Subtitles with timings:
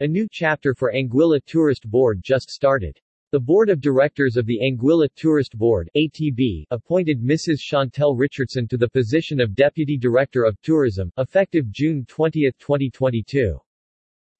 [0.00, 2.98] A new chapter for Anguilla Tourist Board just started.
[3.30, 7.60] The Board of Directors of the Anguilla Tourist Board ATB, appointed Mrs.
[7.60, 13.56] Chantel Richardson to the position of Deputy Director of Tourism, effective June 20, 2022.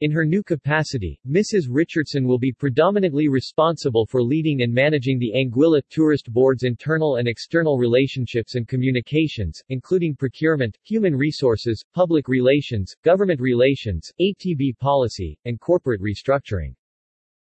[0.04, 1.68] In her new capacity, Mrs.
[1.70, 7.26] Richardson will be predominantly responsible for leading and managing the Anguilla Tourist Board's internal and
[7.26, 15.58] external relationships and communications, including procurement, human resources, public relations, government relations, ATB policy, and
[15.58, 16.74] corporate restructuring.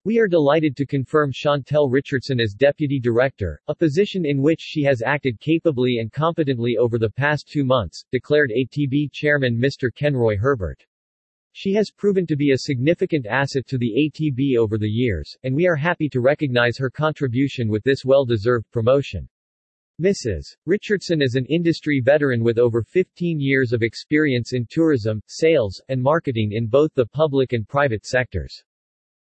[0.04, 4.85] We are delighted to confirm Chantel Richardson as Deputy Director, a position in which she
[4.85, 9.93] has acted capably and competently over the past two months, declared ATB Chairman Mr.
[9.93, 10.86] Kenroy Herbert.
[11.54, 15.54] She has proven to be a significant asset to the ATB over the years, and
[15.54, 19.29] we are happy to recognize her contribution with this well-deserved promotion.
[20.00, 20.57] Mrs.
[20.64, 26.02] Richardson is an industry veteran with over 15 years of experience in tourism, sales, and
[26.02, 28.64] marketing in both the public and private sectors.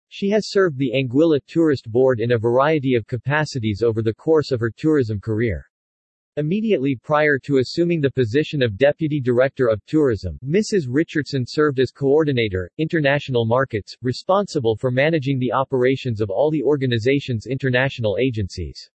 [0.08, 4.50] She has served the Anguilla Tourist Board in a variety of capacities over the course
[4.50, 5.67] of her tourism career.
[6.38, 10.86] Immediately prior to assuming the position of Deputy Director of Tourism, Mrs.
[10.88, 17.48] Richardson served as Coordinator, International Markets, responsible for managing the operations of all the organization's
[17.48, 18.88] international agencies.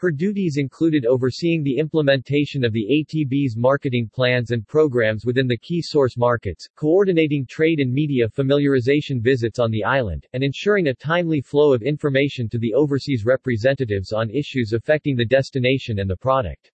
[0.00, 5.58] Her duties included overseeing the implementation of the ATB's marketing plans and programs within the
[5.58, 10.94] key source markets, coordinating trade and media familiarization visits on the island, and ensuring a
[10.94, 16.16] timely flow of information to the overseas representatives on issues affecting the destination and the
[16.16, 16.72] product.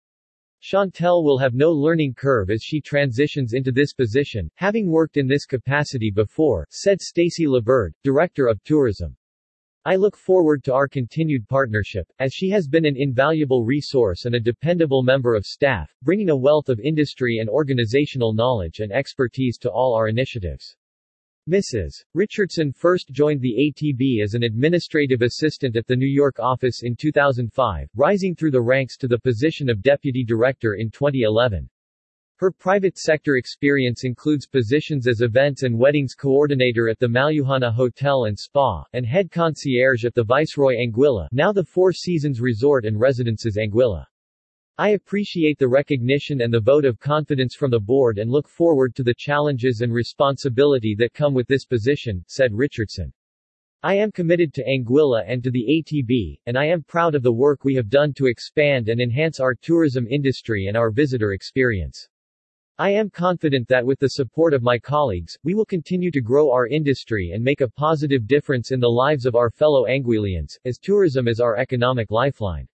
[0.62, 5.28] Chantel will have no learning curve as she transitions into this position, having worked in
[5.28, 9.16] this capacity before, said Stacey Liburd, Director of Tourism.
[9.86, 14.34] I look forward to our continued partnership, as she has been an invaluable resource and
[14.34, 19.58] a dependable member of staff, bringing a wealth of industry and organizational knowledge and expertise
[19.58, 20.78] to all our initiatives.
[21.50, 22.06] Mrs.
[22.14, 26.96] Richardson first joined the ATB as an administrative assistant at the New York office in
[26.96, 31.70] 2005, rising through the ranks to the position of deputy director in 2011.
[32.44, 38.26] Her private sector experience includes positions as events and weddings coordinator at the Malliouhana Hotel
[38.26, 43.00] and Spa, and head concierge at the Viceroy Anguilla now the Four Seasons Resort and
[43.00, 44.06] Residences Anguilla.
[44.78, 48.94] I appreciate the recognition and the vote of confidence from the board and look forward
[48.96, 53.14] to the challenges and responsibility that come with this position, said Richardson.
[53.84, 57.32] I am committed to Anguilla and to the ATB, and I am proud of the
[57.32, 62.10] work we have done to expand and enhance our tourism industry and our visitor experience.
[62.80, 66.52] I am confident that with the support of my colleagues, we will continue to grow
[66.52, 70.80] our industry and make a positive difference in the lives of our fellow Anguillians, as
[70.80, 72.68] tourism is our economic lifeline.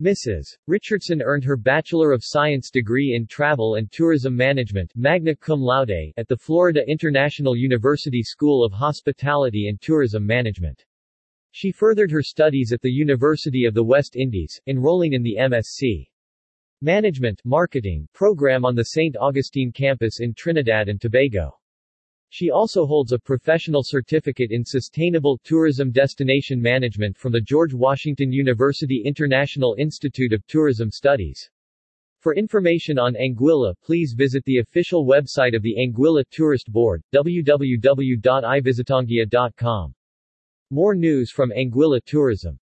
[0.00, 0.56] Mrs.
[0.68, 6.12] Richardson earned her Bachelor of Science degree in Travel and Tourism Management magna cum laude
[6.16, 10.84] at the Florida International University School of Hospitality and Tourism Management.
[11.50, 16.06] She furthered her studies at the University of the West Indies, enrolling in the MSc.
[16.82, 19.16] Management Marketing program on the St.
[19.16, 21.56] Augustine campus in Trinidad and Tobago.
[22.30, 28.32] She also holds a professional certificate in Sustainable Tourism Destination Management from the George Washington
[28.32, 31.48] University International Institute of Tourism Studies.
[32.18, 39.94] For information on Anguilla please visit the official website of the Anguilla Tourist Board, www.ivisitanguilla.com.
[40.70, 42.58] More news from Anguilla Tourism